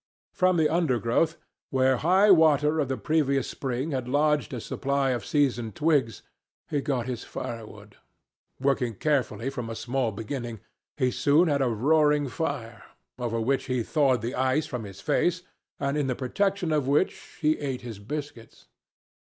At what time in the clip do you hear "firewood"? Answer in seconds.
7.23-7.97